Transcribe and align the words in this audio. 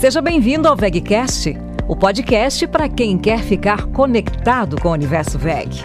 Seja 0.00 0.22
bem-vindo 0.22 0.66
ao 0.66 0.74
VegCast, 0.74 1.54
o 1.86 1.94
podcast 1.94 2.66
para 2.66 2.88
quem 2.88 3.18
quer 3.18 3.42
ficar 3.42 3.84
conectado 3.88 4.80
com 4.80 4.88
o 4.88 4.92
universo 4.92 5.38
VEG. 5.38 5.84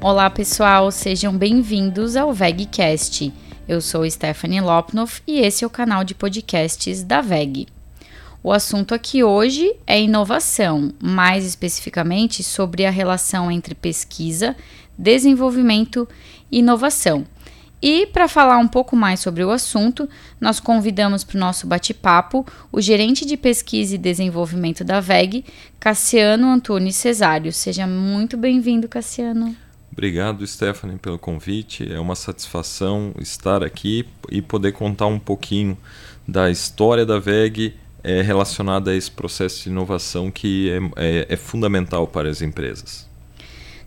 Olá, 0.00 0.30
pessoal, 0.30 0.92
sejam 0.92 1.36
bem-vindos 1.36 2.14
ao 2.14 2.32
VegCast. 2.32 3.32
Eu 3.66 3.80
sou 3.80 4.08
Stephanie 4.08 4.60
Lopnoff 4.60 5.20
e 5.26 5.40
esse 5.40 5.64
é 5.64 5.66
o 5.66 5.70
canal 5.70 6.04
de 6.04 6.14
podcasts 6.14 7.02
da 7.02 7.20
VEG. 7.20 7.66
O 8.44 8.52
assunto 8.52 8.94
aqui 8.94 9.24
hoje 9.24 9.74
é 9.88 10.00
inovação, 10.00 10.92
mais 11.02 11.44
especificamente 11.44 12.44
sobre 12.44 12.86
a 12.86 12.90
relação 12.90 13.50
entre 13.50 13.74
pesquisa, 13.74 14.54
desenvolvimento 14.96 16.08
e 16.48 16.60
inovação. 16.60 17.26
E 17.82 18.06
para 18.06 18.28
falar 18.28 18.58
um 18.58 18.68
pouco 18.68 18.94
mais 18.94 19.18
sobre 19.18 19.42
o 19.42 19.50
assunto, 19.50 20.08
nós 20.40 20.60
convidamos 20.60 21.24
para 21.24 21.36
o 21.36 21.40
nosso 21.40 21.66
bate-papo 21.66 22.46
o 22.70 22.80
gerente 22.80 23.26
de 23.26 23.36
pesquisa 23.36 23.96
e 23.96 23.98
desenvolvimento 23.98 24.84
da 24.84 25.00
VEG, 25.00 25.44
Cassiano 25.80 26.46
Antunes 26.46 26.94
Cesário. 26.94 27.52
Seja 27.52 27.84
muito 27.84 28.36
bem-vindo, 28.36 28.88
Cassiano. 28.88 29.56
Obrigado, 29.90 30.46
Stephanie, 30.46 30.96
pelo 30.96 31.18
convite. 31.18 31.92
É 31.92 31.98
uma 31.98 32.14
satisfação 32.14 33.12
estar 33.18 33.64
aqui 33.64 34.06
e 34.30 34.40
poder 34.40 34.72
contar 34.72 35.06
um 35.06 35.18
pouquinho 35.18 35.76
da 36.26 36.50
história 36.52 37.04
da 37.04 37.18
VEG 37.18 37.74
é, 38.04 38.22
relacionada 38.22 38.92
a 38.92 38.94
esse 38.94 39.10
processo 39.10 39.64
de 39.64 39.70
inovação 39.70 40.30
que 40.30 40.70
é, 40.70 40.78
é, 40.96 41.26
é 41.30 41.36
fundamental 41.36 42.06
para 42.06 42.30
as 42.30 42.42
empresas. 42.42 43.10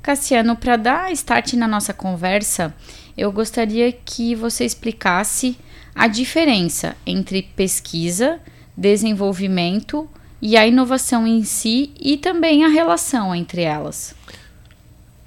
Cassiano, 0.06 0.56
para 0.56 0.78
dar 0.78 1.12
start 1.14 1.54
na 1.54 1.68
nossa 1.68 1.92
conversa, 1.92 2.72
eu 3.18 3.32
gostaria 3.32 3.92
que 3.92 4.36
você 4.36 4.64
explicasse 4.64 5.58
a 5.96 6.06
diferença 6.06 6.96
entre 7.08 7.42
pesquisa, 7.42 8.40
desenvolvimento 8.78 10.08
e 10.40 10.56
a 10.56 10.68
inovação 10.68 11.26
em 11.26 11.44
si 11.44 11.92
e 12.00 12.18
também 12.18 12.64
a 12.64 12.68
relação 12.68 13.34
entre 13.34 13.64
elas. 13.64 14.14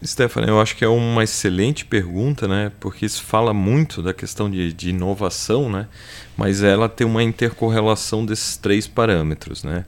Stephanie, 0.01 0.49
eu 0.49 0.61
acho 0.61 0.77
que 0.77 0.85
é 0.85 0.89
uma 0.89 1.25
excelente 1.25 1.85
pergunta, 1.85 2.47
né? 2.47 2.71
Porque 2.79 3.05
isso 3.05 3.25
fala 3.25 3.53
muito 3.53 4.01
da 4.01 4.15
questão 4.15 4.49
de, 4.49 4.73
de 4.73 4.91
inovação, 4.91 5.69
né? 5.69 5.89
Mas 6.37 6.63
ela 6.63 6.89
tem 6.89 7.05
uma 7.05 7.25
intercorrelação 7.25 8.25
desses 8.25 8.57
três 8.57 8.87
parâmetros, 8.87 9.65
né? 9.65 9.85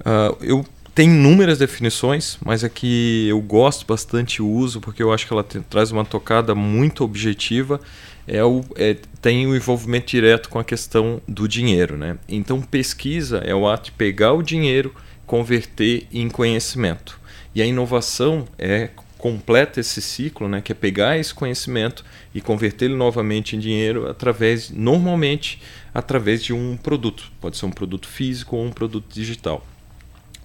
Uh, 0.00 0.36
eu 0.44 0.66
tem 0.94 1.08
inúmeras 1.08 1.58
definições, 1.58 2.38
mas 2.44 2.62
aqui 2.62 3.26
eu 3.28 3.40
gosto 3.40 3.84
bastante 3.84 4.40
uso 4.40 4.80
porque 4.80 5.02
eu 5.02 5.12
acho 5.12 5.26
que 5.26 5.32
ela 5.32 5.42
traz 5.42 5.90
uma 5.90 6.04
tocada 6.04 6.54
muito 6.54 7.02
objetiva. 7.02 7.80
É 8.28 8.44
o, 8.44 8.64
é, 8.76 8.96
tem 9.20 9.44
o 9.46 9.56
envolvimento 9.56 10.06
direto 10.06 10.48
com 10.48 10.58
a 10.58 10.64
questão 10.64 11.20
do 11.26 11.48
dinheiro. 11.48 11.96
Né? 11.96 12.16
Então, 12.28 12.62
pesquisa 12.62 13.38
é 13.38 13.52
o 13.52 13.68
ato 13.68 13.86
de 13.86 13.92
pegar 13.92 14.34
o 14.34 14.42
dinheiro, 14.42 14.94
converter 15.26 16.06
em 16.12 16.28
conhecimento. 16.28 17.20
E 17.52 17.60
a 17.60 17.66
inovação 17.66 18.46
é 18.56 18.90
completa 19.18 19.80
esse 19.80 20.00
ciclo, 20.00 20.48
né, 20.48 20.60
que 20.60 20.70
é 20.70 20.74
pegar 20.74 21.18
esse 21.18 21.32
conhecimento 21.32 22.04
e 22.34 22.42
convertê-lo 22.42 22.94
novamente 22.94 23.56
em 23.56 23.58
dinheiro 23.58 24.06
através, 24.06 24.70
normalmente, 24.70 25.60
através 25.94 26.44
de 26.44 26.52
um 26.52 26.76
produto. 26.76 27.32
Pode 27.40 27.56
ser 27.56 27.64
um 27.64 27.70
produto 27.70 28.06
físico 28.06 28.54
ou 28.54 28.64
um 28.64 28.70
produto 28.70 29.06
digital 29.12 29.66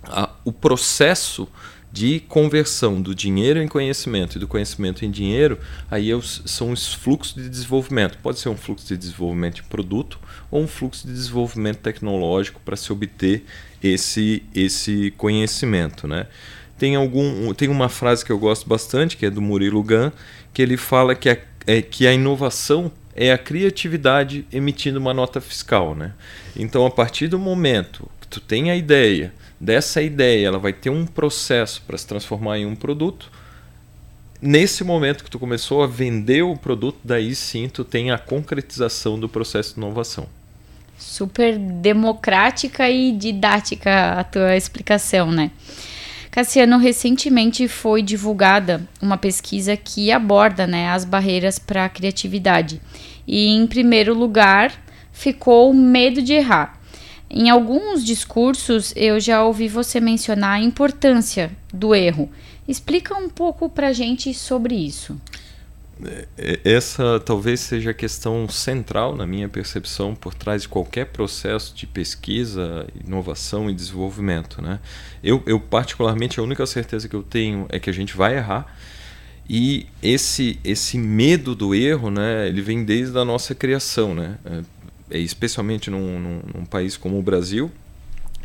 a, 0.10 0.30
o 0.44 0.52
processo 0.52 1.48
de 1.92 2.20
conversão 2.20 3.02
do 3.02 3.16
dinheiro 3.16 3.62
em 3.62 3.68
conhecimento 3.68 4.38
e 4.38 4.40
do 4.40 4.48
conhecimento 4.48 5.04
em 5.04 5.10
dinheiro, 5.10 5.58
aí 5.90 6.10
eu, 6.10 6.22
são 6.22 6.72
os 6.72 6.94
fluxos 6.94 7.34
de 7.34 7.50
desenvolvimento. 7.50 8.18
Pode 8.20 8.40
ser 8.40 8.50
um 8.50 8.58
fluxo 8.58 8.88
de 8.88 8.96
desenvolvimento 8.96 9.56
de 9.56 9.64
produto 9.64 10.20
ou 10.52 10.62
um 10.62 10.68
fluxo 10.68 11.08
de 11.08 11.14
desenvolvimento 11.14 11.78
tecnológico 11.78 12.62
para 12.64 12.76
se 12.76 12.92
obter 12.92 13.44
esse, 13.84 14.44
esse 14.54 15.12
conhecimento. 15.18 16.08
Né? 16.08 16.28
Tem, 16.78 16.96
algum, 16.96 17.54
tem 17.54 17.70
uma 17.70 17.90
frase 17.90 18.24
que 18.24 18.32
eu 18.32 18.38
gosto 18.38 18.70
bastante, 18.70 19.18
que 19.18 19.26
é 19.26 19.30
do 19.30 19.42
Murilo 19.42 19.84
Gun, 19.84 20.12
que 20.54 20.62
ele 20.62 20.78
fala 20.78 21.16
que 21.16 21.30
a, 21.30 21.38
é, 21.66 21.82
que 21.82 22.06
a 22.06 22.14
inovação 22.14 22.92
é 23.16 23.32
a 23.32 23.38
criatividade 23.38 24.46
emitindo 24.52 25.00
uma 25.00 25.14
nota 25.14 25.42
fiscal. 25.42 25.96
Né? 25.96 26.14
Então, 26.56 26.86
a 26.86 26.92
partir 26.92 27.28
do 27.28 27.40
momento 27.40 28.10
que 28.22 28.28
tu 28.28 28.40
tem 28.40 28.70
a 28.70 28.76
ideia 28.76 29.34
dessa 29.60 30.02
ideia, 30.02 30.48
ela 30.48 30.60
vai 30.60 30.74
ter 30.74 30.90
um 30.90 31.06
processo 31.06 31.82
para 31.86 31.98
se 31.98 32.08
transformar 32.08 32.58
em 32.58 32.66
um 32.66 32.76
produto. 32.76 33.32
Nesse 34.42 34.84
momento 34.84 35.24
que 35.24 35.30
tu 35.30 35.38
começou 35.38 35.84
a 35.84 35.88
vender 35.88 36.44
o 36.44 36.56
produto, 36.56 36.98
daí 37.04 37.36
sim 37.36 37.68
tu 37.68 37.84
tem 37.84 38.12
a 38.12 38.18
concretização 38.18 39.20
do 39.20 39.28
processo 39.28 39.74
de 39.74 39.82
inovação. 39.82 40.28
Super 40.98 41.58
democrática 41.58 42.90
e 42.90 43.12
didática 43.12 44.20
a 44.20 44.24
tua 44.24 44.56
explicação, 44.56 45.32
né? 45.32 45.52
Cassiano, 46.32 46.78
recentemente 46.78 47.68
foi 47.68 48.02
divulgada 48.02 48.88
uma 49.02 49.18
pesquisa 49.18 49.76
que 49.76 50.12
aborda 50.12 50.68
né, 50.68 50.90
as 50.90 51.04
barreiras 51.04 51.58
para 51.58 51.86
a 51.86 51.90
criatividade. 51.90 52.80
E, 53.28 53.48
em 53.48 53.66
primeiro 53.66 54.14
lugar, 54.14 54.72
ficou 55.12 55.72
o 55.72 55.74
medo 55.74 56.22
de 56.22 56.34
errar. 56.34 56.79
Em 57.30 57.50
alguns 57.50 58.04
discursos 58.04 58.94
eu 58.96 59.20
já 59.20 59.44
ouvi 59.44 59.68
você 59.68 60.00
mencionar 60.00 60.56
a 60.56 60.62
importância 60.62 61.52
do 61.74 61.94
erro. 61.94 62.30
Explica 62.68 63.16
um 63.16 63.30
pouco 63.30 63.70
para 63.70 63.94
gente 63.94 64.34
sobre 64.34 64.76
isso. 64.76 65.20
É, 66.06 66.28
é, 66.38 66.60
essa 66.64 67.20
talvez 67.20 67.60
seja 67.60 67.92
a 67.92 67.94
questão 67.94 68.48
central, 68.48 69.16
na 69.16 69.28
minha 69.28 69.50
percepção, 69.50 70.16
por 70.16 70.34
trás 70.34 70.62
de 70.62 70.70
qualquer 70.70 71.08
processo 71.08 71.76
de 71.76 71.86
pesquisa, 71.86 72.88
inovação 73.06 73.70
e 73.70 73.74
desenvolvimento. 73.74 74.62
Né? 74.62 74.80
Eu, 75.24 75.44
eu, 75.46 75.60
particularmente, 75.60 76.40
a 76.40 76.44
única 76.44 76.66
certeza 76.66 77.10
que 77.10 77.16
eu 77.16 77.24
tenho 77.24 77.66
é 77.70 77.80
que 77.80 77.90
a 77.90 77.94
gente 77.94 78.16
vai 78.16 78.38
errar. 78.38 78.74
E 79.50 79.88
esse, 80.02 80.60
esse 80.64 80.98
medo 80.98 81.56
do 81.56 81.74
erro, 81.74 82.12
né, 82.12 82.48
ele 82.48 82.62
vem 82.62 82.84
desde 82.84 83.18
a 83.18 83.26
nossa 83.26 83.56
criação. 83.56 84.14
Né? 84.14 84.38
É, 85.10 85.18
especialmente 85.18 85.90
num, 85.90 86.20
num, 86.20 86.42
num 86.56 86.66
país 86.66 86.96
como 86.96 87.18
o 87.18 87.22
Brasil, 87.22 87.72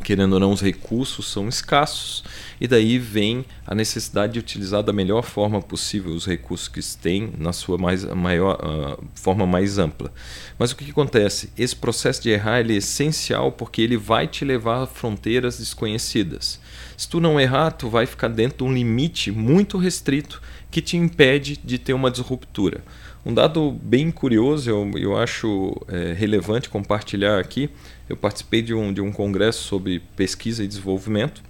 querendo 0.02 0.34
ou 0.34 0.40
não, 0.40 0.52
os 0.52 0.60
recursos 0.60 1.26
são 1.26 1.48
escassos, 1.48 2.24
e 2.60 2.66
daí 2.66 2.98
vem 2.98 3.44
a 3.66 3.74
necessidade 3.74 4.34
de 4.34 4.38
utilizar 4.38 4.82
da 4.82 4.92
melhor 4.92 5.22
forma 5.22 5.60
possível 5.60 6.12
os 6.12 6.26
recursos 6.26 6.68
que 6.68 6.82
se 6.82 6.96
tem 6.98 7.32
na 7.38 7.52
sua 7.52 7.78
mais, 7.78 8.04
maior, 8.04 8.58
uh, 8.62 9.04
forma 9.14 9.46
mais 9.46 9.78
ampla. 9.78 10.12
Mas 10.58 10.72
o 10.72 10.76
que, 10.76 10.84
que, 10.84 10.90
acontece? 10.90 11.50
Esse 11.56 11.74
processo 11.74 12.22
de 12.22 12.30
errar 12.30 12.60
ele 12.60 12.74
é 12.74 12.76
essencial 12.76 13.52
porque 13.52 13.82
ele 13.82 13.96
vai 13.96 14.26
te 14.26 14.44
levar 14.44 14.82
a 14.82 14.86
fronteiras 14.86 15.58
desconhecidas. 15.58 16.60
Se 16.96 17.08
tu 17.08 17.20
não 17.20 17.40
errar, 17.40 17.72
tu 17.72 17.88
vai 17.88 18.06
ficar 18.06 18.28
dentro 18.28 18.58
de 18.58 18.64
um 18.64 18.74
limite 18.74 19.32
muito 19.32 19.78
restrito 19.78 20.40
que 20.74 20.82
te 20.82 20.96
impede 20.96 21.56
de 21.62 21.78
ter 21.78 21.92
uma 21.92 22.10
disruptura. 22.10 22.82
Um 23.24 23.32
dado 23.32 23.70
bem 23.80 24.10
curioso, 24.10 24.68
eu, 24.68 24.90
eu 24.96 25.16
acho 25.16 25.72
é, 25.86 26.12
relevante 26.14 26.68
compartilhar 26.68 27.38
aqui. 27.38 27.70
Eu 28.08 28.16
participei 28.16 28.60
de 28.60 28.74
um, 28.74 28.92
de 28.92 29.00
um 29.00 29.12
congresso 29.12 29.62
sobre 29.62 30.00
pesquisa 30.16 30.64
e 30.64 30.66
desenvolvimento 30.66 31.44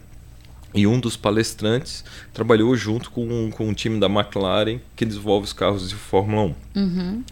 e 0.74 0.86
um 0.86 1.00
dos 1.00 1.16
palestrantes 1.16 2.04
trabalhou 2.34 2.76
junto 2.76 3.10
com, 3.10 3.50
com 3.50 3.66
um 3.66 3.72
time 3.72 3.98
da 3.98 4.08
McLaren 4.08 4.78
que 4.94 5.06
desenvolve 5.06 5.46
os 5.46 5.54
carros 5.54 5.88
de 5.88 5.94
Fórmula 5.94 6.54
1. 6.76 6.80
Uhum. 6.82 7.24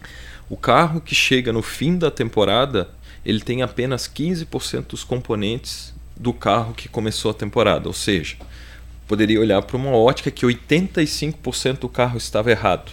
O 0.49 0.57
carro 0.57 0.99
que 0.99 1.15
chega 1.15 1.53
no 1.53 1.61
fim 1.61 1.99
da 1.99 2.11
temporada, 2.11 2.89
ele 3.23 3.41
tem 3.41 3.61
apenas 3.61 4.09
15% 4.09 4.87
dos 4.87 5.05
componentes 5.05 5.93
do 6.17 6.33
carro 6.33 6.73
que 6.73 6.89
começou 6.89 7.33
a 7.33 7.35
temporada, 7.35 7.87
ou 7.87 7.93
seja, 7.93 8.39
poderia 9.07 9.41
olhar 9.41 9.63
para 9.63 9.77
uma 9.77 9.91
ótica 9.91 10.31
que 10.31 10.47
85% 10.47 11.79
do 11.79 11.89
carro 11.89 12.17
estava 12.17 12.51
errado. 12.51 12.93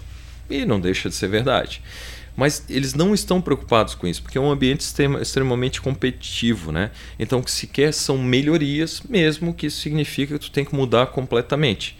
E 0.49 0.65
não 0.65 0.79
deixa 0.79 1.09
de 1.09 1.15
ser 1.15 1.27
verdade. 1.27 1.81
Mas 2.35 2.63
eles 2.69 2.93
não 2.93 3.13
estão 3.13 3.41
preocupados 3.41 3.95
com 3.95 4.07
isso, 4.07 4.21
porque 4.21 4.37
é 4.37 4.41
um 4.41 4.49
ambiente 4.49 4.85
extremamente 5.21 5.81
competitivo, 5.81 6.71
né? 6.71 6.91
Então, 7.19 7.41
que 7.41 7.51
se 7.51 7.67
quer 7.67 7.93
são 7.93 8.17
melhorias, 8.17 9.01
mesmo 9.07 9.53
que 9.53 9.67
isso 9.67 9.81
significa 9.81 10.39
que 10.39 10.45
tu 10.45 10.51
tem 10.51 10.63
que 10.63 10.73
mudar 10.73 11.07
completamente. 11.07 11.97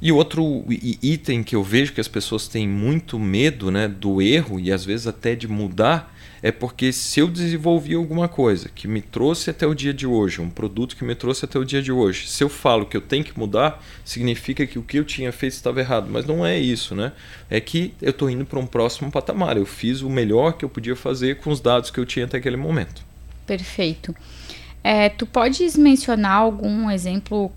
E 0.00 0.10
outro 0.10 0.64
item 0.68 1.44
que 1.44 1.54
eu 1.54 1.62
vejo 1.62 1.92
que 1.92 2.00
as 2.00 2.08
pessoas 2.08 2.48
têm 2.48 2.66
muito 2.66 3.20
medo 3.20 3.70
né, 3.70 3.86
do 3.86 4.20
erro 4.20 4.58
e 4.58 4.72
às 4.72 4.84
vezes 4.84 5.06
até 5.06 5.36
de 5.36 5.46
mudar 5.46 6.12
é 6.42 6.50
porque 6.50 6.92
se 6.92 7.20
eu 7.20 7.28
desenvolvi 7.28 7.94
alguma 7.94 8.28
coisa 8.28 8.68
que 8.68 8.88
me 8.88 9.00
trouxe 9.00 9.48
até 9.48 9.64
o 9.64 9.74
dia 9.74 9.94
de 9.94 10.06
hoje, 10.06 10.40
um 10.40 10.50
produto 10.50 10.96
que 10.96 11.04
me 11.04 11.14
trouxe 11.14 11.44
até 11.44 11.56
o 11.56 11.64
dia 11.64 11.80
de 11.80 11.92
hoje, 11.92 12.26
se 12.26 12.42
eu 12.42 12.48
falo 12.48 12.84
que 12.84 12.96
eu 12.96 13.00
tenho 13.00 13.22
que 13.22 13.38
mudar, 13.38 13.82
significa 14.04 14.66
que 14.66 14.76
o 14.76 14.82
que 14.82 14.98
eu 14.98 15.04
tinha 15.04 15.30
feito 15.30 15.52
estava 15.52 15.78
errado. 15.78 16.08
Mas 16.10 16.26
não 16.26 16.44
é 16.44 16.58
isso, 16.58 16.96
né? 16.96 17.12
É 17.48 17.60
que 17.60 17.94
eu 18.02 18.10
estou 18.10 18.28
indo 18.28 18.44
para 18.44 18.58
um 18.58 18.66
próximo 18.66 19.10
patamar. 19.10 19.56
Eu 19.56 19.64
fiz 19.64 20.02
o 20.02 20.10
melhor 20.10 20.54
que 20.54 20.64
eu 20.64 20.68
podia 20.68 20.96
fazer 20.96 21.36
com 21.36 21.50
os 21.50 21.60
dados 21.60 21.90
que 21.90 22.00
eu 22.00 22.04
tinha 22.04 22.24
até 22.24 22.38
aquele 22.38 22.56
momento. 22.56 23.04
Perfeito. 23.46 24.14
É, 24.82 25.08
tu 25.08 25.26
podes 25.26 25.76
mencionar 25.76 26.38
algum 26.38 26.90
exemplo 26.90 27.52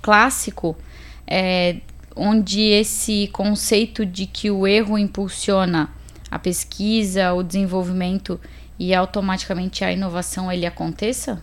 clássico 0.00 0.76
é, 1.24 1.76
onde 2.16 2.60
esse 2.60 3.28
conceito 3.32 4.04
de 4.04 4.26
que 4.26 4.50
o 4.50 4.66
erro 4.66 4.98
impulsiona 4.98 5.88
a 6.32 6.38
pesquisa, 6.38 7.34
o 7.34 7.42
desenvolvimento 7.42 8.40
e 8.78 8.94
automaticamente 8.94 9.84
a 9.84 9.92
inovação 9.92 10.50
ele 10.50 10.64
aconteça? 10.64 11.42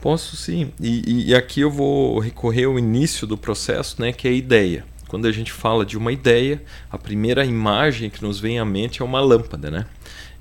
Posso 0.00 0.36
sim. 0.36 0.72
E, 0.80 1.28
e, 1.28 1.34
aqui 1.36 1.60
eu 1.60 1.70
vou 1.70 2.18
recorrer 2.18 2.64
ao 2.64 2.76
início 2.76 3.28
do 3.28 3.38
processo, 3.38 4.02
né, 4.02 4.12
que 4.12 4.26
é 4.26 4.32
a 4.32 4.34
ideia. 4.34 4.84
Quando 5.06 5.26
a 5.26 5.32
gente 5.32 5.52
fala 5.52 5.86
de 5.86 5.96
uma 5.96 6.10
ideia, 6.10 6.60
a 6.90 6.98
primeira 6.98 7.44
imagem 7.44 8.10
que 8.10 8.20
nos 8.20 8.40
vem 8.40 8.58
à 8.58 8.64
mente 8.64 9.00
é 9.00 9.04
uma 9.04 9.20
lâmpada, 9.20 9.70
né? 9.70 9.86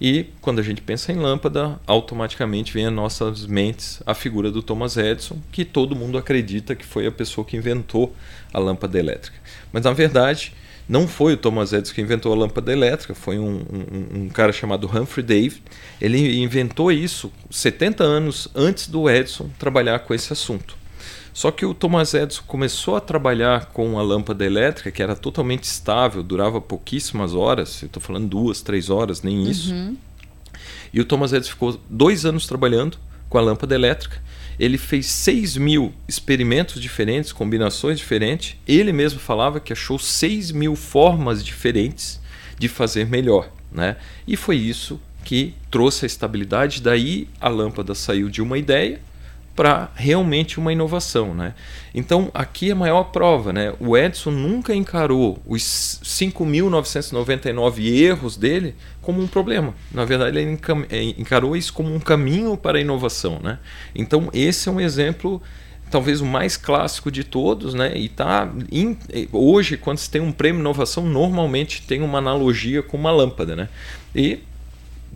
E 0.02 0.26
quando 0.42 0.60
a 0.60 0.64
gente 0.64 0.82
pensa 0.82 1.12
em 1.12 1.16
lâmpada, 1.16 1.80
automaticamente 1.86 2.74
vem 2.74 2.88
às 2.88 2.94
nossas 2.94 3.46
mentes 3.46 4.02
a 4.06 4.16
figura 4.16 4.52
do 4.52 4.64
Thomas 4.64 4.98
Edison, 4.98 5.38
que 5.52 5.64
todo 5.64 5.96
mundo 5.96 6.18
acredita 6.18 6.76
que 6.76 6.86
foi 6.86 7.06
a 7.06 7.12
pessoa 7.12 7.46
que 7.46 7.56
inventou 7.56 8.16
a 8.52 8.60
lâmpada 8.60 8.98
elétrica. 8.98 9.38
Mas 9.72 9.84
na 9.84 9.94
verdade, 9.94 10.54
não 10.88 11.08
foi 11.08 11.34
o 11.34 11.38
Thomas 11.38 11.74
Edison 11.74 11.94
que 11.94 12.02
inventou 12.02 12.32
a 12.32 12.36
lâmpada 12.36 12.72
elétrica, 12.72 13.14
foi 13.14 13.38
um, 13.38 13.58
um, 13.58 14.22
um, 14.22 14.30
cara 14.30 14.54
chamado 14.54 14.88
Humphrey 14.88 15.26
Davy. 15.26 15.62
Ele 16.00 16.42
inventou 16.42 16.92
isso 16.92 17.32
70 17.50 18.04
anos 18.04 18.48
antes 18.56 18.88
do 18.88 19.10
Edison 19.10 19.50
trabalhar 19.60 20.00
com 20.00 20.14
esse 20.14 20.32
assunto. 20.32 20.78
Só 21.34 21.52
que 21.52 21.66
o 21.66 21.74
Thomas 21.74 22.14
Edison 22.14 22.42
começou 22.48 22.96
a 22.96 23.02
trabalhar 23.02 23.68
com 23.68 24.00
a 24.00 24.02
lâmpada 24.02 24.46
elétrica, 24.46 24.90
que 24.90 25.04
era 25.04 25.16
totalmente 25.16 25.66
estável, 25.66 26.24
durava 26.24 26.60
pouquíssimas 26.62 27.36
horas, 27.36 27.84
estou 27.84 28.02
falando 28.02 28.28
duas, 28.28 28.62
três 28.62 28.90
horas, 28.90 29.22
nem 29.22 29.48
isso. 29.48 29.74
Uhum. 29.74 29.98
E 30.94 31.02
o 31.02 31.06
Thomas 31.06 31.34
Edison 31.34 31.52
ficou 31.52 31.80
dois 31.90 32.26
anos 32.26 32.48
trabalhando 32.48 32.98
com 33.30 33.38
a 33.38 33.42
lâmpada 33.42 33.76
elétrica 33.76 34.22
ele 34.60 34.78
fez 34.78 35.06
6 35.08 35.58
mil 35.58 35.94
experimentos 36.08 36.82
diferentes, 36.82 37.32
combinações 37.32 38.00
diferentes. 38.00 38.56
Ele 38.68 38.92
mesmo 38.92 39.20
falava 39.20 39.60
que 39.60 39.74
achou 39.74 40.00
6 40.00 40.52
mil 40.52 40.76
formas 40.76 41.44
diferentes 41.44 42.20
de 42.58 42.68
fazer 42.68 43.06
melhor. 43.06 43.52
Né? 43.72 43.98
E 44.28 44.36
foi 44.36 44.56
isso 44.56 45.00
que 45.24 45.54
trouxe 45.70 46.06
a 46.06 46.08
estabilidade. 46.08 46.82
Daí 46.82 47.28
a 47.40 47.50
lâmpada 47.50 47.94
saiu 47.94 48.30
de 48.30 48.42
uma 48.42 48.58
ideia 48.58 49.00
para 49.58 49.90
realmente 49.96 50.60
uma 50.60 50.72
inovação. 50.72 51.34
Né? 51.34 51.56
Então, 51.92 52.30
aqui 52.32 52.70
é 52.70 52.74
a 52.74 52.76
maior 52.76 53.06
prova. 53.06 53.52
Né? 53.52 53.74
O 53.80 53.98
Edison 53.98 54.30
nunca 54.30 54.76
encarou 54.76 55.40
os 55.48 56.00
5.999 56.04 57.84
erros 57.84 58.38
dele 58.38 58.76
como 59.02 59.20
um 59.20 59.26
problema. 59.26 59.74
Na 59.92 60.06
verdade, 60.06 60.38
ele 60.38 60.60
é, 60.92 61.04
encarou 61.20 61.58
isso 61.58 61.74
como 61.74 61.92
um 61.92 62.00
caminho 62.00 62.56
para 62.56 62.78
a 62.78 62.82
inovação. 62.82 63.40
Né? 63.42 63.58
Então, 63.96 64.30
esse 64.32 64.70
é 64.70 64.72
um 64.72 64.80
exemplo 64.80 65.42
talvez 65.90 66.22
o 66.22 66.26
mais 66.26 66.56
clássico 66.58 67.10
de 67.10 67.24
todos, 67.24 67.74
né? 67.74 67.98
E 67.98 68.10
tá 68.10 68.52
in, 68.70 68.98
hoje 69.32 69.78
quando 69.78 69.98
se 70.00 70.12
tem 70.12 70.20
um 70.20 70.34
prêmio 70.34 70.60
inovação, 70.60 71.06
normalmente 71.06 71.82
tem 71.82 72.02
uma 72.02 72.18
analogia 72.18 72.84
com 72.84 72.98
uma 72.98 73.10
lâmpada, 73.10 73.56
né? 73.56 73.70
E 74.14 74.40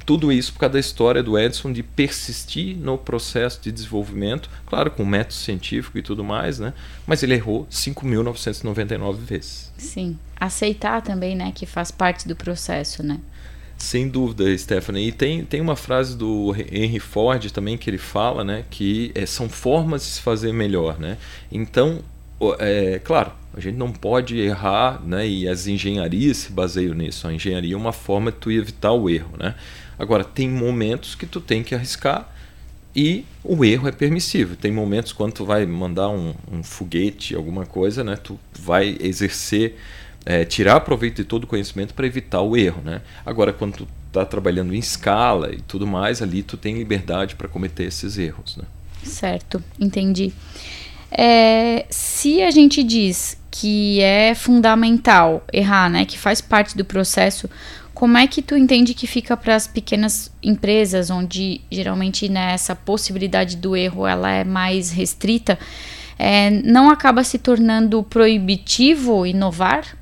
tudo 0.06 0.32
isso 0.32 0.54
por 0.54 0.60
causa 0.60 0.74
da 0.74 0.80
história 0.80 1.22
do 1.22 1.38
Edison 1.38 1.72
de 1.72 1.84
persistir 1.84 2.76
no 2.78 2.98
processo 2.98 3.62
de 3.62 3.72
desenvolvimento, 3.72 4.50
claro, 4.66 4.92
com 4.92 5.06
método 5.06 5.34
científico 5.34 5.98
e 5.98 6.02
tudo 6.02 6.24
mais, 6.24 6.60
né? 6.60 6.74
Mas 7.06 7.24
ele 7.24 7.34
errou 7.34 7.68
5.999 7.72 9.16
vezes. 9.18 9.72
Sim. 9.78 10.18
Aceitar 10.40 11.02
também, 11.02 11.36
né, 11.36 11.52
que 11.54 11.66
faz 11.66 11.92
parte 11.92 12.28
do 12.28 12.36
processo, 12.36 13.04
né? 13.04 13.20
Sem 13.78 14.08
dúvida, 14.08 14.56
Stephanie. 14.58 15.08
E 15.08 15.12
tem, 15.12 15.44
tem 15.44 15.60
uma 15.60 15.76
frase 15.76 16.16
do 16.16 16.56
Henry 16.72 17.00
Ford 17.00 17.50
também 17.52 17.78
que 17.78 17.90
ele 17.90 17.98
fala, 17.98 18.44
né, 18.44 18.64
que 18.70 19.12
é, 19.16 19.26
são 19.26 19.50
formas 19.50 20.04
de 20.04 20.08
se 20.10 20.22
fazer 20.22 20.54
melhor, 20.54 21.00
né? 21.00 21.18
Então, 21.52 22.00
é, 22.60 23.00
claro, 23.04 23.32
a 23.54 23.60
gente 23.60 23.76
não 23.76 23.92
pode 23.92 24.40
errar, 24.40 25.02
né? 25.06 25.28
E 25.28 25.48
as 25.48 25.68
engenharias 25.68 26.38
se 26.38 26.52
baseiam 26.52 26.94
nisso. 26.94 27.28
A 27.28 27.34
engenharia 27.34 27.74
é 27.74 27.78
uma 27.78 27.92
forma 27.92 28.32
de 28.32 28.38
tu 28.38 28.52
evitar 28.52 28.94
o 28.94 29.10
erro, 29.10 29.32
né? 29.38 29.56
Agora, 29.98 30.24
tem 30.24 30.50
momentos 30.50 31.16
que 31.16 31.26
tu 31.26 31.40
tem 31.40 31.64
que 31.64 31.76
arriscar 31.76 32.30
e 32.96 33.26
o 33.44 33.64
erro 33.64 33.88
é 33.88 33.92
permissível. 33.92 34.56
Tem 34.56 34.72
momentos 34.72 35.14
quando 35.14 35.34
tu 35.34 35.46
vai 35.46 35.66
mandar 35.66 36.10
um, 36.10 36.34
um 36.52 36.64
foguete, 36.64 37.36
alguma 37.36 37.66
coisa, 37.66 38.04
né? 38.04 38.16
Tu 38.16 38.40
vai 38.60 38.98
exercer, 39.00 39.78
é, 40.26 40.44
tirar 40.44 40.82
proveito 40.82 41.18
de 41.18 41.24
todo 41.24 41.46
o 41.46 41.48
conhecimento 41.48 41.94
para 41.94 42.06
evitar 42.06 42.42
o 42.42 42.58
erro, 42.58 42.82
né? 42.84 43.02
Agora, 43.26 43.54
quando 43.54 43.78
tu 43.78 43.88
está 44.08 44.26
trabalhando 44.26 44.74
em 44.76 44.80
escala 44.80 45.54
e 45.54 45.62
tudo 45.62 45.88
mais, 45.88 46.22
ali 46.22 46.44
tu 46.44 46.58
tem 46.58 46.76
liberdade 46.76 47.36
para 47.36 47.48
cometer 47.48 47.84
esses 47.84 48.18
erros, 48.18 48.58
né? 48.58 48.66
Certo, 49.04 49.64
entendi. 49.80 50.34
É, 51.10 51.86
se 51.90 52.42
a 52.42 52.52
gente 52.52 52.84
diz 52.84 53.38
que 53.50 54.00
é 54.00 54.34
fundamental 54.34 55.44
errar, 55.52 55.90
né, 55.90 56.06
que 56.06 56.18
faz 56.18 56.40
parte 56.40 56.78
do 56.78 56.86
processo, 56.86 57.50
como 58.02 58.18
é 58.18 58.26
que 58.26 58.42
tu 58.42 58.58
entende 58.58 58.96
que 58.96 59.06
fica 59.06 59.38
para 59.38 59.56
as 59.56 59.68
pequenas 59.68 60.34
empresas, 60.42 61.12
onde 61.12 61.62
geralmente 61.72 62.28
né, 62.28 62.56
possibilidade 62.84 63.56
do 63.58 63.76
erro 63.76 64.08
ela 64.08 64.32
é 64.32 64.44
mais 64.44 64.90
restrita, 64.90 65.60
é, 66.18 66.50
não 66.50 66.90
acaba 66.90 67.24
se 67.24 67.38
tornando 67.38 68.02
proibitivo 68.02 69.24
inovar? 69.24 69.96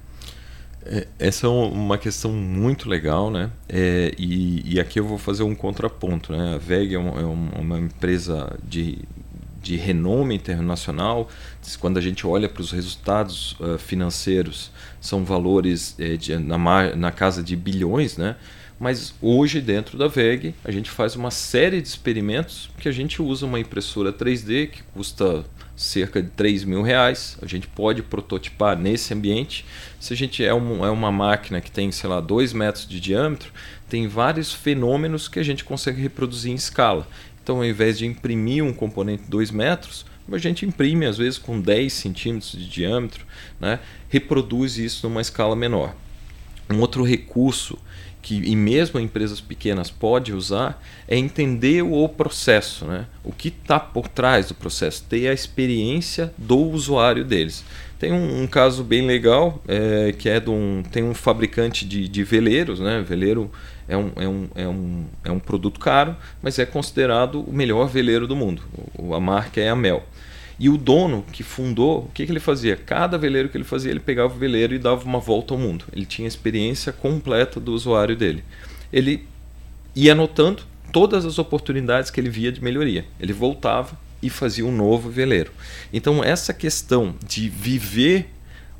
É, 0.85 1.07
essa 1.19 1.45
é 1.45 1.49
uma 1.49 1.97
questão 1.97 2.31
muito 2.31 2.87
legal, 2.87 3.29
né? 3.29 3.49
É, 3.67 4.13
e, 4.17 4.75
e, 4.75 4.79
aqui 4.79 4.97
eu 4.97 5.05
vou 5.05 5.17
fazer 5.17 5.43
um 5.43 5.53
contraponto, 5.53 6.31
né? 6.31 6.55
A 6.55 6.57
VEG 6.57 6.95
é 6.95 6.97
uma, 6.97 7.19
é 7.19 7.59
uma 7.59 7.77
empresa 7.77 8.57
de, 8.63 8.99
de 9.61 9.75
renome 9.75 10.35
internacional. 10.35 11.29
Quando 11.79 11.97
a 11.97 12.01
gente 12.01 12.25
olha 12.25 12.49
para 12.49 12.61
os 12.61 12.71
resultados 12.71 13.55
uh, 13.59 13.77
financeiros 13.77 14.71
são 14.99 15.23
valores 15.23 15.95
é, 15.99 16.15
de, 16.17 16.37
na, 16.37 16.57
na 16.95 17.11
casa 17.11 17.43
de 17.43 17.55
bilhões, 17.55 18.17
né? 18.17 18.35
Mas 18.79 19.13
hoje, 19.21 19.59
dentro 19.59 19.97
da 19.97 20.07
VEG, 20.07 20.55
a 20.63 20.71
gente 20.71 20.89
faz 20.89 21.13
uma 21.15 21.29
série 21.29 21.81
de 21.81 21.87
experimentos 21.87 22.69
que 22.79 22.87
a 22.87 22.91
gente 22.93 23.21
usa 23.21 23.45
uma 23.45 23.59
impressora 23.59 24.13
3D 24.13 24.69
que 24.69 24.83
custa 24.93 25.43
cerca 25.75 26.21
de 26.21 26.29
3 26.29 26.63
mil 26.63 26.81
reais. 26.81 27.37
A 27.41 27.45
gente 27.45 27.67
pode 27.67 28.01
prototipar 28.01 28.77
nesse 28.77 29.13
ambiente. 29.13 29.65
Se 29.99 30.13
a 30.13 30.15
gente 30.15 30.45
é, 30.45 30.53
um, 30.53 30.85
é 30.85 30.89
uma 30.89 31.11
máquina 31.11 31.59
que 31.59 31.69
tem, 31.69 31.91
sei 31.91 32.09
lá, 32.09 32.21
2 32.21 32.53
metros 32.53 32.87
de 32.87 33.01
diâmetro, 33.01 33.51
tem 33.89 34.07
vários 34.07 34.53
fenômenos 34.53 35.27
que 35.27 35.39
a 35.39 35.43
gente 35.43 35.65
consegue 35.65 36.01
reproduzir 36.01 36.51
em 36.51 36.55
escala. 36.55 37.05
Então, 37.43 37.57
ao 37.57 37.65
invés 37.65 37.97
de 37.97 38.05
imprimir 38.05 38.63
um 38.63 38.73
componente 38.73 39.23
de 39.23 39.29
2 39.29 39.51
metros, 39.51 40.05
a 40.31 40.37
gente 40.37 40.65
imprime 40.65 41.05
às 41.05 41.17
vezes 41.17 41.39
com 41.39 41.59
10 41.59 41.91
centímetros 41.91 42.51
de 42.51 42.69
diâmetro, 42.69 43.25
né? 43.59 43.79
reproduz 44.09 44.77
isso 44.77 45.07
numa 45.07 45.21
escala 45.21 45.55
menor. 45.55 45.95
Um 46.69 46.79
outro 46.79 47.03
recurso 47.03 47.79
que 48.21 48.35
e 48.35 48.55
mesmo 48.55 48.99
empresas 48.99 49.39
pequenas 49.39 49.89
pode 49.89 50.33
usar 50.33 50.81
é 51.07 51.17
entender 51.17 51.81
o 51.81 52.07
processo, 52.07 52.85
né? 52.85 53.05
o 53.23 53.31
que 53.31 53.47
está 53.49 53.79
por 53.79 54.07
trás 54.07 54.47
do 54.47 54.53
processo, 54.53 55.03
ter 55.07 55.27
a 55.27 55.33
experiência 55.33 56.33
do 56.37 56.57
usuário 56.57 57.23
deles. 57.23 57.63
Tem 57.97 58.13
um, 58.13 58.43
um 58.43 58.47
caso 58.47 58.83
bem 58.83 59.05
legal 59.05 59.61
é, 59.67 60.13
que 60.17 60.29
é 60.29 60.39
de 60.39 60.49
um, 60.49 60.83
tem 60.91 61.03
um 61.03 61.13
fabricante 61.13 61.85
de, 61.85 62.07
de 62.07 62.23
veleiros, 62.23 62.79
né? 62.79 63.03
veleiro 63.07 63.51
é 63.87 63.97
um, 63.97 64.11
é, 64.15 64.27
um, 64.27 64.47
é, 64.55 64.67
um, 64.67 65.05
é 65.25 65.31
um 65.31 65.39
produto 65.39 65.79
caro, 65.79 66.15
mas 66.41 66.59
é 66.59 66.65
considerado 66.65 67.41
o 67.41 67.51
melhor 67.51 67.87
veleiro 67.87 68.27
do 68.27 68.35
mundo. 68.35 68.61
A 69.13 69.19
marca 69.19 69.59
é 69.59 69.67
a 69.67 69.75
Mel. 69.75 70.05
E 70.59 70.67
o 70.67 70.77
dono 70.77 71.23
que 71.31 71.41
fundou, 71.41 71.99
o 71.99 72.11
que, 72.13 72.25
que 72.25 72.31
ele 72.31 72.39
fazia? 72.39 72.75
Cada 72.75 73.17
veleiro 73.17 73.47
que 73.47 73.55
ele 73.55 73.63
fazia, 73.63 73.91
ele 73.91 74.01
pegava 74.01 74.33
o 74.33 74.37
veleiro 74.37 74.73
e 74.73 74.79
dava 74.79 75.05
uma 75.05 75.19
volta 75.19 75.53
ao 75.53 75.59
mundo. 75.59 75.85
Ele 75.93 76.05
tinha 76.05 76.27
a 76.27 76.27
experiência 76.27 76.91
completa 76.91 77.59
do 77.59 77.73
usuário 77.73 78.15
dele. 78.15 78.43
Ele 78.91 79.25
ia 79.95 80.11
anotando 80.11 80.63
todas 80.91 81.25
as 81.25 81.39
oportunidades 81.39 82.11
que 82.11 82.19
ele 82.19 82.29
via 82.29 82.51
de 82.51 82.61
melhoria. 82.61 83.05
Ele 83.19 83.31
voltava 83.31 83.97
e 84.21 84.29
fazia 84.29 84.65
um 84.65 84.75
novo 84.75 85.09
veleiro. 85.09 85.51
Então, 85.93 86.21
essa 86.21 86.53
questão 86.53 87.15
de 87.25 87.47
viver 87.47 88.29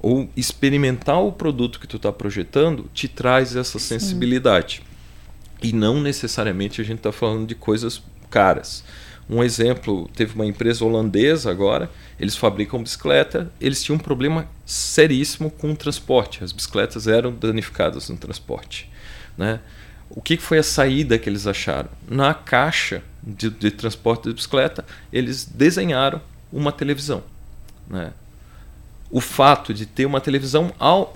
ou 0.02 0.30
experimentar 0.36 1.22
o 1.22 1.32
produto 1.32 1.80
que 1.80 1.88
tu 1.88 1.98
está 1.98 2.12
projetando 2.12 2.90
te 2.94 3.08
traz 3.08 3.56
essa 3.56 3.80
sensibilidade. 3.80 4.78
Sim. 5.62 5.70
E 5.70 5.74
não 5.74 6.00
necessariamente 6.00 6.80
a 6.80 6.84
gente 6.84 7.00
está 7.00 7.12
falando 7.12 7.48
de 7.48 7.56
coisas 7.56 8.02
caras. 8.30 8.84
Um 9.30 9.44
exemplo, 9.44 10.10
teve 10.16 10.34
uma 10.34 10.46
empresa 10.46 10.84
holandesa 10.84 11.52
agora, 11.52 11.92
eles 12.20 12.36
fabricam 12.36 12.82
bicicleta, 12.82 13.52
eles 13.62 13.84
tinham 13.84 13.98
um 13.98 14.00
problema 14.00 14.50
seríssimo 14.66 15.52
com 15.52 15.72
o 15.72 15.76
transporte, 15.76 16.44
as 16.44 16.52
bicicletas 16.52 17.08
eram 17.08 17.32
danificadas 17.32 18.10
no 18.10 18.18
transporte. 18.18 18.90
Né? 19.38 19.60
O 20.10 20.20
que 20.20 20.36
foi 20.38 20.58
a 20.58 20.64
saída 20.64 21.20
que 21.20 21.30
eles 21.30 21.46
acharam? 21.46 21.90
Na 22.10 22.34
caixa 22.34 23.04
de, 23.22 23.52
de 23.52 23.70
transporte 23.70 24.24
de 24.28 24.34
bicicleta, 24.34 24.84
eles 25.14 25.46
desenharam 25.46 26.20
uma 26.52 26.72
televisão. 26.72 27.24
Né? 27.88 28.12
O 29.12 29.22
fato 29.22 29.76
de 29.76 29.86
ter 29.86 30.08
uma 30.08 30.20
televisão 30.20 30.74
ao, 30.80 31.14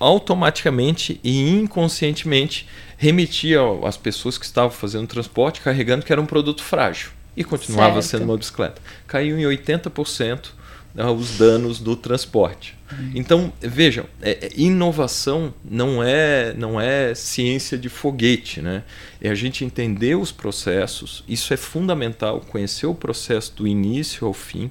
automaticamente 0.00 1.20
e 1.22 1.50
inconscientemente 1.50 2.66
remetia 2.96 3.60
às 3.84 3.98
pessoas 3.98 4.38
que 4.38 4.46
estavam 4.46 4.70
fazendo 4.70 5.06
transporte 5.06 5.60
carregando 5.60 6.02
que 6.02 6.12
era 6.12 6.20
um 6.20 6.26
produto 6.26 6.62
frágil 6.62 7.10
e 7.36 7.44
continuava 7.44 8.02
certo. 8.02 8.20
sendo 8.20 8.30
uma 8.30 8.36
bicicleta. 8.36 8.80
Caiu 9.06 9.38
em 9.38 9.42
80% 9.42 10.50
né, 10.94 11.04
os 11.06 11.38
danos 11.38 11.78
do 11.80 11.96
transporte. 11.96 12.76
Então, 13.14 13.52
vejam, 13.60 14.04
é, 14.20 14.32
é, 14.32 14.50
inovação 14.54 15.54
não 15.64 16.02
é, 16.02 16.52
não 16.54 16.80
é 16.80 17.14
ciência 17.14 17.78
de 17.78 17.88
foguete, 17.88 18.60
né? 18.60 18.84
É 19.20 19.30
a 19.30 19.34
gente 19.34 19.64
entender 19.64 20.14
os 20.14 20.30
processos, 20.30 21.24
isso 21.26 21.54
é 21.54 21.56
fundamental, 21.56 22.40
conhecer 22.40 22.86
o 22.86 22.94
processo 22.94 23.54
do 23.56 23.66
início 23.66 24.26
ao 24.26 24.34
fim 24.34 24.70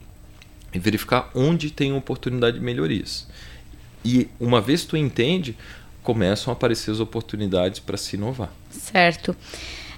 e 0.74 0.80
verificar 0.80 1.32
onde 1.34 1.72
tem 1.72 1.94
oportunidade 1.94 2.60
de 2.60 2.64
melhorias. 2.64 3.28
E 4.06 4.30
uma 4.40 4.62
vez 4.62 4.86
tu 4.86 4.96
entende, 4.96 5.58
começam 6.04 6.52
a 6.52 6.56
aparecer 6.56 6.92
as 6.92 7.00
oportunidades 7.00 7.80
para 7.80 7.98
se 7.98 8.16
inovar. 8.16 8.52
Certo. 8.70 9.36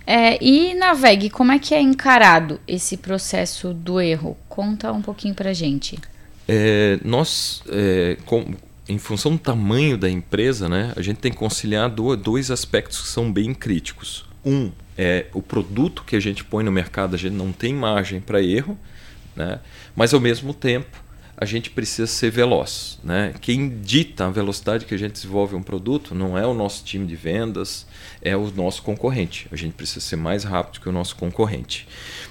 É, 0.05 0.37
e 0.43 0.73
na 0.73 0.93
VEG, 0.93 1.29
como 1.29 1.51
é 1.51 1.59
que 1.59 1.73
é 1.73 1.81
encarado 1.81 2.59
esse 2.67 2.97
processo 2.97 3.73
do 3.73 4.01
erro? 4.01 4.37
Conta 4.49 4.91
um 4.91 5.01
pouquinho 5.01 5.33
para 5.33 5.53
gente. 5.53 5.97
É, 6.47 6.99
nós, 7.03 7.63
é, 7.69 8.17
com, 8.25 8.53
em 8.87 8.97
função 8.97 9.33
do 9.33 9.39
tamanho 9.39 9.97
da 9.97 10.09
empresa, 10.09 10.67
né, 10.67 10.91
a 10.95 11.01
gente 11.01 11.17
tem 11.17 11.31
que 11.31 11.37
conciliar 11.37 11.89
do, 11.89 12.15
dois 12.17 12.51
aspectos 12.51 13.01
que 13.01 13.07
são 13.07 13.31
bem 13.31 13.53
críticos. 13.53 14.25
Um 14.45 14.71
é 14.97 15.27
o 15.33 15.41
produto 15.41 16.03
que 16.03 16.15
a 16.15 16.19
gente 16.19 16.43
põe 16.43 16.63
no 16.63 16.71
mercado, 16.71 17.15
a 17.15 17.17
gente 17.17 17.33
não 17.33 17.51
tem 17.51 17.73
margem 17.73 18.19
para 18.19 18.41
erro, 18.41 18.77
né, 19.35 19.59
mas 19.95 20.13
ao 20.13 20.19
mesmo 20.19 20.53
tempo 20.53 21.01
a 21.43 21.45
gente 21.45 21.69
precisa 21.69 22.07
ser 22.07 22.31
veloz. 22.31 22.97
Né? 23.03 23.33
Quem 23.41 23.69
dita 23.81 24.25
a 24.25 24.31
velocidade 24.31 24.85
que 24.85 24.95
a 24.95 24.97
gente 24.97 25.11
desenvolve 25.11 25.55
um 25.55 25.61
produto 25.61 26.15
não 26.15 26.37
é 26.37 26.47
o 26.47 26.53
nosso 26.53 26.83
time 26.83 27.05
de 27.05 27.15
vendas, 27.15 27.85
é 28.21 28.35
o 28.35 28.49
nosso 28.49 28.81
concorrente. 28.81 29.47
A 29.51 29.55
gente 29.55 29.73
precisa 29.73 29.99
ser 29.99 30.15
mais 30.15 30.43
rápido 30.43 30.79
que 30.79 30.89
o 30.89 30.91
nosso 30.91 31.15
concorrente. 31.15 31.87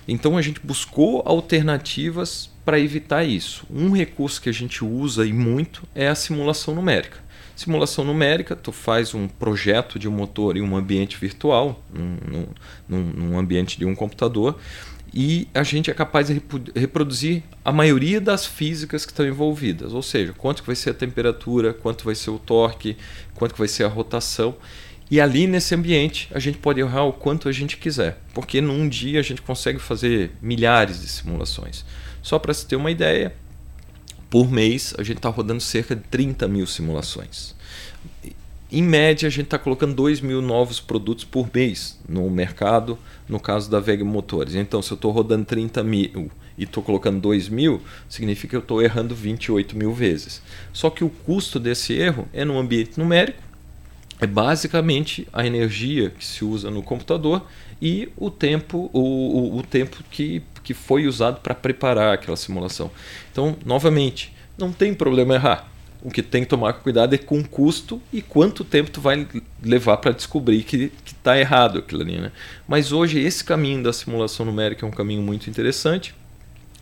Então 0.09 0.37
a 0.37 0.43
gente 0.43 0.61
buscou 0.65 1.23
alternativas 1.27 2.51
para 2.65 2.81
evitar 2.81 3.23
isso. 3.23 3.67
Um 3.71 3.93
recurso 3.93 4.41
que 4.41 4.49
a 4.49 4.53
gente 4.53 4.83
usa 4.83 5.27
e 5.27 5.33
muito 5.33 5.87
é 5.95 6.09
a 6.09 6.15
simulação 6.15 6.75
numérica. 6.75 7.19
Simulação 7.55 8.03
numérica, 8.03 8.57
tu 8.57 8.73
faz 8.73 9.15
um 9.15 9.29
projeto 9.29 9.99
de 9.99 10.09
um 10.09 10.13
motor 10.13 10.57
em 10.57 10.63
um 10.63 10.75
ambiente 10.75 11.19
virtual, 11.19 11.85
num, 11.93 12.47
num, 12.89 13.03
num 13.03 13.39
ambiente 13.39 13.79
de 13.79 13.85
um 13.85 13.95
computador, 13.95 14.59
e 15.15 15.47
a 15.53 15.63
gente 15.63 15.91
é 15.91 15.95
capaz 15.95 16.29
de 16.29 16.43
reproduzir 16.75 17.43
a 17.63 17.71
maioria 17.71 18.21
das 18.21 18.47
físicas 18.47 19.05
que 19.05 19.13
estão 19.13 19.27
envolvidas, 19.27 19.93
ou 19.93 20.03
seja, 20.03 20.33
quanto 20.33 20.63
vai 20.65 20.75
ser 20.75 20.91
a 20.91 20.95
temperatura, 20.95 21.75
quanto 21.75 22.05
vai 22.05 22.15
ser 22.15 22.31
o 22.31 22.39
torque, 22.39 22.97
quanto 23.35 23.55
vai 23.57 23.69
ser 23.69 23.85
a 23.85 23.89
rotação. 23.89 24.57
E 25.11 25.21
ali 25.21 25.47
nesse 25.47 25.75
ambiente 25.75 26.29
a 26.33 26.39
gente 26.39 26.57
pode 26.57 26.81
errar 26.81 27.05
o 27.05 27.13
quanto 27.13 27.47
a 27.47 27.53
gente 27.53 27.77
quiser, 27.77 28.19
porque 28.33 28.63
num 28.63 28.89
dia 28.89 29.21
a 29.21 29.23
gente 29.23 29.43
consegue 29.43 29.79
fazer 29.79 30.31
milhares 30.41 31.03
de 31.03 31.09
simulações. 31.09 31.85
Só 32.23 32.39
para 32.39 32.55
se 32.55 32.67
ter 32.67 32.77
uma 32.77 32.91
ideia, 32.91 33.35
por 34.31 34.51
mês 34.51 34.95
a 34.97 35.03
gente 35.03 35.19
está 35.19 35.29
rodando 35.29 35.61
cerca 35.61 35.95
de 35.95 36.03
30 36.05 36.49
mil 36.49 36.67
simulações. 36.67 37.55
Em 38.75 38.83
média, 38.83 39.27
a 39.27 39.31
gente 39.31 39.45
está 39.45 39.59
colocando 39.59 39.95
2 39.95 40.23
mil 40.23 40.41
novos 40.41 40.81
produtos 40.81 41.27
por 41.27 41.47
mês 41.53 42.01
no 42.09 42.31
mercado, 42.31 42.99
no 43.29 43.39
caso 43.39 43.71
da 43.71 43.79
Vega 43.79 44.03
Motores. 44.03 44.55
Então, 44.55 44.81
se 44.81 44.91
eu 44.91 44.95
estou 44.95 45.11
rodando 45.11 45.45
30 45.45 45.85
mil 45.85 46.31
e 46.57 46.65
estou 46.65 46.83
colocando 46.83 47.21
2 47.21 47.51
mil, 47.51 47.83
significa 48.09 48.53
que 48.53 48.57
eu 48.57 48.61
estou 48.61 48.81
errando 48.81 49.15
28 49.15 49.77
mil 49.77 49.93
vezes. 49.93 50.41
Só 50.73 50.89
que 50.89 51.05
o 51.05 51.11
custo 51.11 51.61
desse 51.61 51.93
erro 51.93 52.27
é 52.33 52.47
no 52.47 52.59
ambiente 52.59 52.99
numérico, 52.99 53.43
é 54.19 54.27
basicamente 54.27 55.29
a 55.35 55.47
energia 55.47 56.09
que 56.09 56.25
se 56.25 56.43
usa 56.43 56.71
no 56.71 56.83
computador 56.83 57.47
e 57.81 58.09
o 58.17 58.31
tempo, 58.31 58.89
o, 58.95 59.01
o, 59.01 59.59
o 59.59 59.63
tempo 59.63 60.03
que, 60.11 60.43
que 60.65 60.73
foi 60.73 61.07
usado 61.07 61.41
para 61.43 61.55
preparar 61.55 62.15
aquela 62.15 62.39
simulação. 62.39 62.91
Então, 63.31 63.55
novamente, 63.67 64.33
não 64.57 64.73
tem 64.73 64.95
problema 64.95 65.35
errar. 65.35 65.72
O 66.03 66.11
que 66.11 66.23
tem 66.23 66.43
que 66.43 66.49
tomar 66.49 66.73
cuidado 66.75 67.15
é 67.15 67.19
com 67.19 67.39
o 67.39 67.49
custo 67.49 68.03
e 68.13 68.21
quanto 68.21 68.65
tempo 68.65 68.91
tu 68.91 69.01
vai 69.01 69.27
levar 69.63 69.99
para 69.99 70.11
descobrir 70.11 70.65
que 70.65 70.91
está 71.07 71.39
errado 71.39 71.79
aquilo 71.79 72.03
ali. 72.03 72.19
Né? 72.19 72.33
Mas 72.67 72.91
hoje 72.91 73.21
esse 73.21 73.45
caminho 73.45 73.83
da 73.83 73.93
simulação 73.93 74.45
numérica 74.45 74.85
é 74.85 74.89
um 74.89 74.93
caminho 74.93 75.23
muito 75.23 75.49
interessante. 75.49 76.15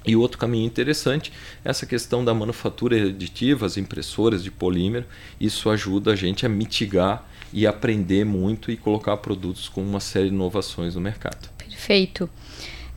E 0.07 0.17
outro 0.17 0.39
caminho 0.39 0.65
interessante 0.65 1.31
é 1.63 1.69
essa 1.69 1.85
questão 1.85 2.25
da 2.25 2.33
manufatura 2.33 2.97
aditiva, 2.97 3.67
as 3.67 3.77
impressoras 3.77 4.43
de 4.43 4.51
polímero. 4.51 5.05
Isso 5.39 5.69
ajuda 5.69 6.13
a 6.13 6.17
gente 6.17 6.47
a 6.47 6.49
mitigar 6.49 7.29
e 7.53 7.67
aprender 7.67 8.25
muito 8.25 8.71
e 8.71 8.77
colocar 8.77 9.17
produtos 9.19 9.69
com 9.69 9.83
uma 9.83 10.01
série 10.01 10.31
de 10.31 10.35
inovações 10.35 10.95
no 10.95 11.01
mercado. 11.03 11.51
Perfeito. 11.59 12.31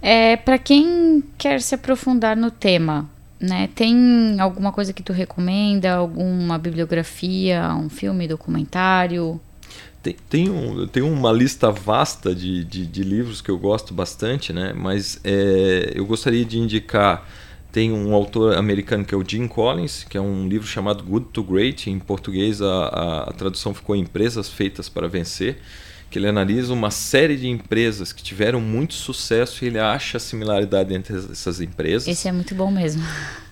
É, 0.02 0.38
Para 0.38 0.58
quem 0.58 1.24
quer 1.38 1.62
se 1.62 1.76
aprofundar 1.76 2.38
no 2.38 2.52
tema, 2.52 3.10
né, 3.40 3.70
tem 3.76 4.40
alguma 4.40 4.72
coisa 4.72 4.94
que 4.94 5.04
tu 5.04 5.14
recomenda? 5.14 5.96
Alguma 5.96 6.58
bibliografia, 6.58 7.74
um 7.76 7.90
filme, 7.90 8.28
documentário? 8.28 9.40
Tem, 10.02 10.16
tem, 10.30 10.50
um, 10.50 10.86
tem 10.88 11.02
uma 11.02 11.32
lista 11.32 11.72
vasta 11.72 12.36
de, 12.36 12.64
de, 12.64 12.86
de 12.86 13.04
livros 13.04 13.42
que 13.42 13.50
eu 13.50 13.58
gosto 13.58 13.94
bastante, 13.94 14.52
né? 14.52 14.74
mas 14.76 15.20
é, 15.24 15.94
eu 15.96 16.06
gostaria 16.06 16.44
de 16.44 16.60
indicar 16.60 17.26
tem 17.74 17.92
um 17.92 18.14
autor 18.14 18.56
americano 18.56 19.04
que 19.04 19.16
é 19.16 19.18
o 19.18 19.28
Jim 19.28 19.48
Collins, 19.48 20.06
que 20.08 20.16
é 20.16 20.22
um 20.22 20.48
livro 20.48 20.68
chamado 20.68 21.04
Good 21.04 21.30
to 21.34 21.44
Great. 21.44 21.90
Em 21.90 21.98
português, 21.98 22.62
a, 22.62 22.68
a, 22.68 23.24
a, 23.24 23.34
tradução 23.34 23.74
ficou 23.74 23.96
Empresas 23.96 24.48
Feitas 24.48 24.88
para 24.88 25.08
Vencer. 25.08 25.58
Que 26.14 26.20
ele 26.20 26.28
analisa 26.28 26.72
uma 26.72 26.92
série 26.92 27.36
de 27.36 27.48
empresas 27.48 28.14
que 28.14 28.22
tiveram 28.22 28.62
muito 28.62 28.94
sucesso 28.94 29.66
e 29.66 29.68
ele 29.68 29.80
acha 29.80 30.18
a 30.18 30.20
similaridade 30.20 30.94
entre 30.94 31.18
essas 31.18 31.60
empresas. 31.60 32.08
Esse 32.08 32.28
é 32.28 32.32
muito 32.32 32.54
bom 32.54 32.70
mesmo. 32.70 33.02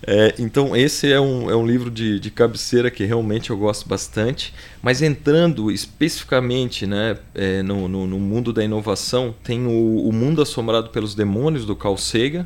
É, 0.05 0.35
então, 0.37 0.75
esse 0.75 1.11
é 1.11 1.19
um, 1.19 1.49
é 1.49 1.55
um 1.55 1.65
livro 1.65 1.89
de, 1.89 2.19
de 2.19 2.29
cabeceira 2.29 2.91
que 2.91 3.03
realmente 3.03 3.49
eu 3.49 3.57
gosto 3.57 3.89
bastante. 3.89 4.53
Mas 4.79 5.01
entrando 5.01 5.71
especificamente 5.71 6.85
né, 6.85 7.17
é, 7.33 7.63
no, 7.63 7.87
no, 7.87 8.05
no, 8.05 8.19
mundo 8.19 8.53
da 8.53 8.63
inovação, 8.63 9.33
tem 9.43 9.65
o, 9.65 10.07
o 10.07 10.13
Mundo 10.13 10.39
Assombrado 10.39 10.91
pelos 10.91 11.15
Demônios, 11.15 11.65
do 11.65 11.75
Carl 11.75 11.97
Sagan 11.97 12.45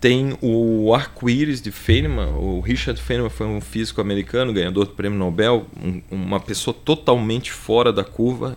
tem 0.00 0.36
o 0.42 0.94
arco-íris 0.94 1.60
de 1.60 1.72
Feynman. 1.72 2.34
O 2.34 2.60
Richard 2.60 3.00
Feynman 3.00 3.30
foi 3.30 3.46
um 3.46 3.60
físico 3.60 4.00
americano, 4.00 4.52
ganhador 4.52 4.86
do 4.86 4.92
prêmio 4.92 5.18
Nobel, 5.18 5.66
um, 5.82 6.02
uma 6.10 6.38
pessoa 6.38 6.74
totalmente 6.84 7.50
fora 7.50 7.92
da 7.92 8.04
curva. 8.04 8.56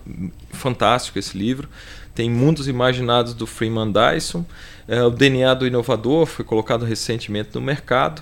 Fantástico 0.52 1.18
esse 1.18 1.38
livro. 1.38 1.70
Tem 2.14 2.30
Mundos 2.30 2.68
Imaginados 2.68 3.34
do 3.34 3.48
Freeman 3.48 3.92
Dyson. 3.92 4.46
É, 4.88 5.02
o 5.04 5.10
DNA 5.10 5.54
do 5.54 5.66
Inovador 5.66 6.26
foi 6.26 6.44
colocado 6.44 6.84
recentemente 6.84 7.52
no 7.54 7.62
mercado. 7.62 8.22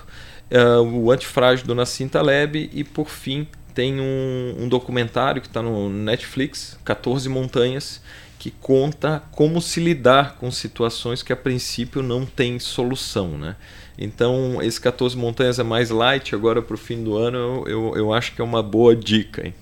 É, 0.50 0.76
o 0.76 1.10
Antifrágil 1.10 1.66
do 1.66 1.74
Nassim 1.74 2.06
Taleb. 2.06 2.70
E, 2.72 2.84
por 2.84 3.08
fim, 3.08 3.46
tem 3.74 4.00
um, 4.00 4.54
um 4.60 4.68
documentário 4.68 5.42
que 5.42 5.48
está 5.48 5.62
no 5.62 5.88
Netflix, 5.88 6.78
14 6.84 7.28
Montanhas, 7.28 8.00
que 8.38 8.50
conta 8.50 9.22
como 9.32 9.60
se 9.60 9.80
lidar 9.80 10.36
com 10.36 10.50
situações 10.50 11.22
que 11.22 11.32
a 11.32 11.36
princípio 11.36 12.02
não 12.02 12.24
tem 12.24 12.58
solução, 12.58 13.36
né? 13.36 13.56
Então, 13.98 14.62
esse 14.62 14.80
14 14.80 15.16
montanhas 15.16 15.58
é 15.58 15.64
mais 15.64 15.90
light 15.90 16.32
agora 16.34 16.62
para 16.62 16.74
o 16.74 16.78
fim 16.78 17.02
do 17.02 17.16
ano, 17.16 17.38
eu, 17.38 17.64
eu, 17.66 17.96
eu, 17.96 18.12
acho 18.12 18.32
que 18.32 18.40
é 18.40 18.44
uma 18.44 18.62
boa 18.62 18.94
dica. 18.94 19.44
Hein? 19.44 19.54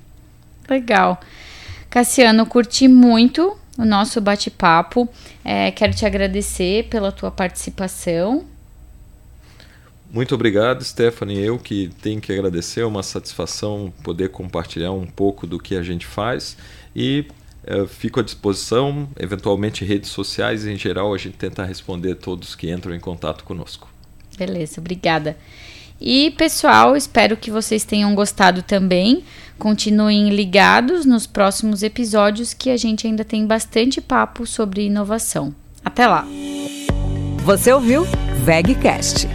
Legal. 0.68 1.18
Cassiano, 1.88 2.44
curti 2.44 2.86
muito 2.86 3.56
o 3.78 3.84
nosso 3.84 4.20
bate-papo. 4.20 5.08
É, 5.42 5.70
quero 5.70 5.94
te 5.94 6.04
agradecer 6.04 6.84
pela 6.90 7.10
tua 7.10 7.30
participação. 7.30 8.44
Muito 10.10 10.34
obrigado, 10.34 10.84
Stephanie. 10.84 11.42
Eu 11.42 11.58
que 11.58 11.90
tenho 12.02 12.20
que 12.20 12.30
agradecer, 12.30 12.80
é 12.80 12.86
uma 12.86 13.02
satisfação 13.02 13.92
poder 14.02 14.28
compartilhar 14.28 14.92
um 14.92 15.06
pouco 15.06 15.46
do 15.46 15.58
que 15.58 15.74
a 15.74 15.82
gente 15.82 16.06
faz 16.06 16.58
e 16.94 17.26
eu 17.66 17.86
fico 17.88 18.20
à 18.20 18.22
disposição, 18.22 19.08
eventualmente 19.18 19.84
redes 19.84 20.10
sociais 20.10 20.66
em 20.66 20.76
geral, 20.76 21.12
a 21.12 21.18
gente 21.18 21.36
tenta 21.36 21.64
responder 21.64 22.14
todos 22.14 22.54
que 22.54 22.70
entram 22.70 22.94
em 22.94 23.00
contato 23.00 23.44
conosco. 23.44 23.88
Beleza, 24.38 24.80
obrigada. 24.80 25.36
E 26.00 26.30
pessoal, 26.32 26.96
espero 26.96 27.36
que 27.36 27.50
vocês 27.50 27.84
tenham 27.84 28.14
gostado 28.14 28.62
também. 28.62 29.24
Continuem 29.58 30.28
ligados 30.28 31.06
nos 31.06 31.26
próximos 31.26 31.82
episódios 31.82 32.52
que 32.52 32.70
a 32.70 32.76
gente 32.76 33.06
ainda 33.06 33.24
tem 33.24 33.46
bastante 33.46 34.00
papo 34.00 34.46
sobre 34.46 34.86
inovação. 34.86 35.54
Até 35.84 36.06
lá. 36.06 36.26
Você 37.44 37.72
ouviu 37.72 38.06
VegCast 38.44 39.26